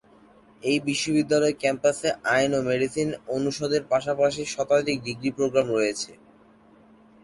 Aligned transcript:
এই 0.63 0.77
বিশ্ববিদ্যালয়ের 0.87 1.59
ক্যাম্পাসে 1.61 2.09
আইন 2.33 2.51
ও 2.53 2.59
মেডিসিন 2.69 3.09
অনুষদের 3.35 3.83
পাশাপাশি 3.91 4.41
শতাধিক 4.53 4.97
ডিগ্রি 5.07 5.29
প্রোগ্রাম 5.37 5.67
রয়েছে। 5.71 6.11